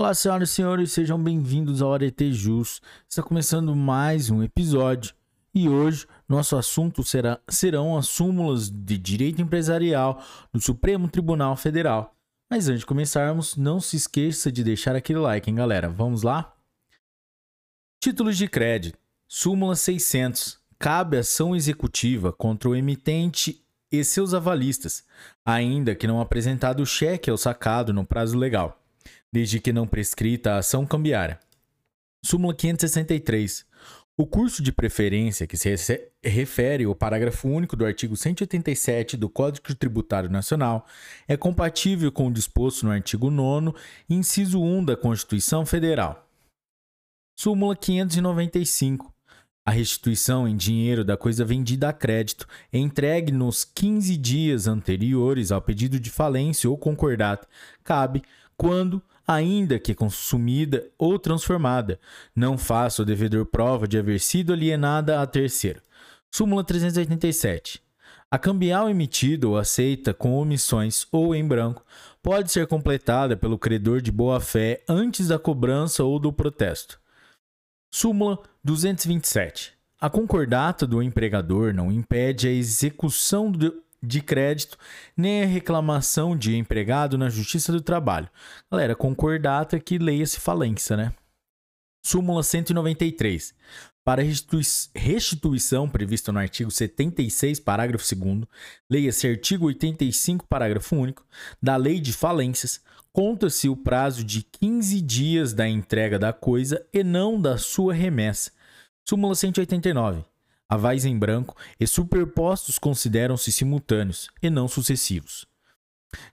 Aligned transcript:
Olá, 0.00 0.14
senhoras 0.14 0.50
e 0.50 0.52
senhores, 0.52 0.92
sejam 0.92 1.20
bem-vindos 1.20 1.82
ao 1.82 1.92
Arete 1.92 2.32
Jus. 2.32 2.80
Está 3.08 3.20
começando 3.20 3.74
mais 3.74 4.30
um 4.30 4.44
episódio 4.44 5.12
e 5.52 5.68
hoje 5.68 6.06
nosso 6.28 6.56
assunto 6.56 7.02
será, 7.02 7.40
serão 7.48 7.98
as 7.98 8.06
súmulas 8.06 8.70
de 8.70 8.96
direito 8.96 9.42
empresarial 9.42 10.22
do 10.52 10.60
Supremo 10.60 11.08
Tribunal 11.08 11.56
Federal. 11.56 12.14
Mas 12.48 12.68
antes 12.68 12.82
de 12.82 12.86
começarmos, 12.86 13.56
não 13.56 13.80
se 13.80 13.96
esqueça 13.96 14.52
de 14.52 14.62
deixar 14.62 14.94
aquele 14.94 15.18
like, 15.18 15.50
hein, 15.50 15.56
galera? 15.56 15.88
Vamos 15.88 16.22
lá? 16.22 16.54
Títulos 18.00 18.38
de 18.38 18.46
crédito. 18.46 18.96
Súmula 19.26 19.74
600. 19.74 20.60
Cabe 20.78 21.16
ação 21.16 21.56
executiva 21.56 22.32
contra 22.32 22.68
o 22.68 22.76
emitente 22.76 23.64
e 23.90 24.04
seus 24.04 24.32
avalistas, 24.32 25.02
ainda 25.44 25.96
que 25.96 26.06
não 26.06 26.20
apresentado 26.20 26.84
o 26.84 26.86
cheque 26.86 27.32
ou 27.32 27.36
sacado 27.36 27.92
no 27.92 28.06
prazo 28.06 28.38
legal 28.38 28.80
desde 29.32 29.60
que 29.60 29.72
não 29.72 29.86
prescrita 29.86 30.52
a 30.52 30.58
ação 30.58 30.86
cambiária. 30.86 31.38
Súmula 32.24 32.54
563. 32.54 33.66
O 34.20 34.26
curso 34.26 34.60
de 34.60 34.72
preferência 34.72 35.46
que 35.46 35.56
se 35.56 36.10
refere 36.24 36.84
ao 36.84 36.94
parágrafo 36.94 37.48
único 37.48 37.76
do 37.76 37.86
artigo 37.86 38.16
187 38.16 39.16
do 39.16 39.28
Código 39.28 39.72
Tributário 39.76 40.28
Nacional 40.28 40.84
é 41.28 41.36
compatível 41.36 42.10
com 42.10 42.26
o 42.26 42.32
disposto 42.32 42.84
no 42.84 42.90
artigo 42.90 43.30
9, 43.30 43.72
inciso 44.10 44.60
1 44.60 44.86
da 44.86 44.96
Constituição 44.96 45.64
Federal. 45.64 46.28
Súmula 47.38 47.76
595. 47.76 49.14
A 49.64 49.70
restituição 49.70 50.48
em 50.48 50.56
dinheiro 50.56 51.04
da 51.04 51.16
coisa 51.16 51.44
vendida 51.44 51.90
a 51.90 51.92
crédito 51.92 52.48
é 52.72 52.78
entregue 52.78 53.30
nos 53.30 53.64
15 53.64 54.16
dias 54.16 54.66
anteriores 54.66 55.52
ao 55.52 55.62
pedido 55.62 56.00
de 56.00 56.10
falência 56.10 56.68
ou 56.68 56.76
concordata, 56.76 57.46
cabe 57.84 58.22
quando 58.58 59.00
ainda 59.26 59.78
que 59.78 59.94
consumida 59.94 60.90
ou 60.98 61.18
transformada, 61.18 62.00
não 62.34 62.58
faça 62.58 63.02
o 63.02 63.04
devedor 63.04 63.46
prova 63.46 63.86
de 63.86 63.96
haver 63.96 64.18
sido 64.18 64.52
alienada 64.52 65.22
a 65.22 65.26
terceiro. 65.26 65.80
Súmula 66.30 66.64
387. 66.64 67.80
A 68.30 68.38
cambial 68.38 68.90
emitida 68.90 69.46
ou 69.46 69.56
aceita 69.56 70.12
com 70.12 70.34
omissões 70.34 71.06
ou 71.12 71.34
em 71.34 71.46
branco 71.46 71.84
pode 72.22 72.50
ser 72.50 72.66
completada 72.66 73.36
pelo 73.36 73.58
credor 73.58 74.02
de 74.02 74.10
boa-fé 74.10 74.82
antes 74.88 75.28
da 75.28 75.38
cobrança 75.38 76.04
ou 76.04 76.18
do 76.18 76.32
protesto. 76.32 77.00
Súmula 77.94 78.42
227. 78.64 79.72
A 80.00 80.10
concordata 80.10 80.86
do 80.86 81.02
empregador 81.02 81.72
não 81.72 81.90
impede 81.90 82.48
a 82.48 82.52
execução 82.52 83.50
de 84.02 84.20
crédito, 84.20 84.78
nem 85.16 85.42
a 85.42 85.46
reclamação 85.46 86.36
de 86.36 86.56
empregado 86.56 87.18
na 87.18 87.28
Justiça 87.28 87.72
do 87.72 87.80
Trabalho. 87.80 88.28
Galera, 88.70 88.94
concordata 88.94 89.78
que 89.80 89.98
leia-se 89.98 90.40
falência, 90.40 90.96
né? 90.96 91.12
Súmula 92.04 92.42
193. 92.42 93.54
Para 94.04 94.22
restituição 94.94 95.86
prevista 95.86 96.32
no 96.32 96.38
artigo 96.38 96.70
76, 96.70 97.60
parágrafo 97.60 98.14
2, 98.14 98.44
leia-se 98.90 99.28
artigo 99.28 99.66
85, 99.66 100.46
parágrafo 100.46 100.96
único, 100.96 101.26
da 101.62 101.76
Lei 101.76 102.00
de 102.00 102.14
Falências, 102.14 102.80
conta-se 103.12 103.68
o 103.68 103.76
prazo 103.76 104.24
de 104.24 104.42
15 104.42 105.02
dias 105.02 105.52
da 105.52 105.68
entrega 105.68 106.18
da 106.18 106.32
coisa 106.32 106.86
e 106.90 107.04
não 107.04 107.38
da 107.38 107.58
sua 107.58 107.92
remessa. 107.92 108.50
Súmula 109.06 109.34
189 109.34 110.24
avais 110.68 111.04
em 111.04 111.18
branco 111.18 111.56
e 111.78 111.86
superpostos 111.86 112.78
consideram-se 112.78 113.50
simultâneos 113.50 114.28
e 114.42 114.50
não 114.50 114.68
sucessivos. 114.68 115.46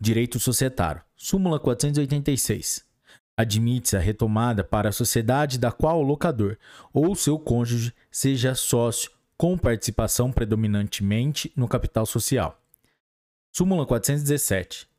Direito 0.00 0.38
societário. 0.38 1.02
Súmula 1.16 1.58
486. 1.60 2.84
Admite-se 3.36 3.96
a 3.96 4.00
retomada 4.00 4.62
para 4.62 4.90
a 4.90 4.92
sociedade 4.92 5.58
da 5.58 5.72
qual 5.72 6.00
o 6.00 6.02
locador 6.02 6.58
ou 6.92 7.14
seu 7.14 7.38
cônjuge 7.38 7.94
seja 8.10 8.54
sócio 8.54 9.10
com 9.36 9.58
participação 9.58 10.30
predominantemente 10.30 11.52
no 11.56 11.66
capital 11.66 12.06
social. 12.06 12.60
Súmula 13.50 13.86
417 13.86 14.91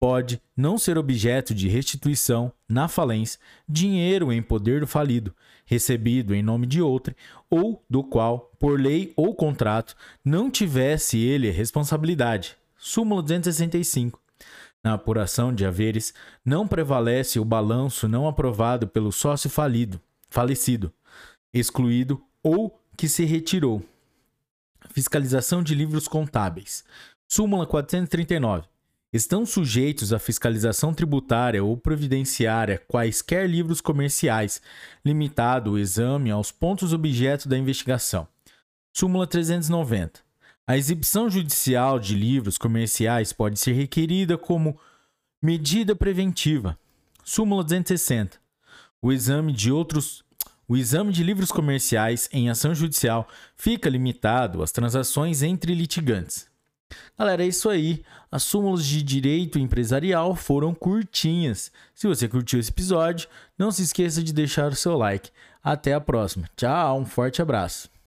pode 0.00 0.40
não 0.56 0.78
ser 0.78 0.96
objeto 0.96 1.54
de 1.54 1.68
restituição, 1.68 2.50
na 2.66 2.88
falência, 2.88 3.38
dinheiro 3.68 4.32
em 4.32 4.40
poder 4.40 4.80
do 4.80 4.86
falido, 4.86 5.34
recebido 5.66 6.34
em 6.34 6.42
nome 6.42 6.66
de 6.66 6.80
outrem, 6.80 7.14
ou 7.50 7.84
do 7.88 8.02
qual, 8.02 8.50
por 8.58 8.80
lei 8.80 9.12
ou 9.14 9.34
contrato, 9.34 9.94
não 10.24 10.50
tivesse 10.50 11.18
ele 11.18 11.50
responsabilidade. 11.50 12.56
Súmula 12.78 13.20
265. 13.20 14.18
Na 14.82 14.94
apuração 14.94 15.54
de 15.54 15.66
haveres, 15.66 16.14
não 16.42 16.66
prevalece 16.66 17.38
o 17.38 17.44
balanço 17.44 18.08
não 18.08 18.26
aprovado 18.26 18.88
pelo 18.88 19.12
sócio 19.12 19.50
falido, 19.50 20.00
falecido, 20.30 20.90
excluído 21.52 22.22
ou 22.42 22.74
que 22.96 23.06
se 23.06 23.26
retirou. 23.26 23.84
Fiscalização 24.88 25.62
de 25.62 25.74
livros 25.74 26.08
contábeis. 26.08 26.82
Súmula 27.28 27.66
439 27.66 28.70
estão 29.12 29.44
sujeitos 29.44 30.12
à 30.12 30.18
fiscalização 30.18 30.94
tributária 30.94 31.62
ou 31.62 31.76
previdenciária 31.76 32.78
quaisquer 32.86 33.48
livros 33.48 33.80
comerciais, 33.80 34.62
limitado 35.04 35.72
o 35.72 35.78
exame 35.78 36.30
aos 36.30 36.52
pontos 36.52 36.92
objeto 36.92 37.48
da 37.48 37.58
investigação. 37.58 38.26
Súmula 38.92 39.26
390. 39.26 40.20
A 40.66 40.76
exibição 40.76 41.28
judicial 41.28 41.98
de 41.98 42.14
livros 42.14 42.56
comerciais 42.56 43.32
pode 43.32 43.58
ser 43.58 43.72
requerida 43.72 44.38
como 44.38 44.78
medida 45.42 45.96
preventiva. 45.96 46.78
Súmula 47.24 47.64
260. 47.64 48.38
O 49.02 49.12
exame 49.12 49.52
de 49.52 49.72
outros 49.72 50.24
o 50.68 50.76
exame 50.76 51.12
de 51.12 51.24
livros 51.24 51.50
comerciais 51.50 52.28
em 52.32 52.48
ação 52.48 52.72
judicial 52.72 53.26
fica 53.56 53.90
limitado 53.90 54.62
às 54.62 54.70
transações 54.70 55.42
entre 55.42 55.74
litigantes. 55.74 56.49
Galera, 57.18 57.44
é 57.44 57.48
isso 57.48 57.68
aí. 57.68 58.02
As 58.30 58.42
súmulas 58.42 58.86
de 58.86 59.02
direito 59.02 59.58
empresarial 59.58 60.34
foram 60.34 60.72
curtinhas. 60.74 61.72
Se 61.94 62.06
você 62.06 62.28
curtiu 62.28 62.60
esse 62.60 62.70
episódio, 62.70 63.28
não 63.58 63.70
se 63.70 63.82
esqueça 63.82 64.22
de 64.22 64.32
deixar 64.32 64.70
o 64.70 64.76
seu 64.76 64.96
like. 64.96 65.30
Até 65.62 65.92
a 65.92 66.00
próxima. 66.00 66.48
Tchau, 66.56 67.00
um 67.00 67.04
forte 67.04 67.42
abraço. 67.42 67.90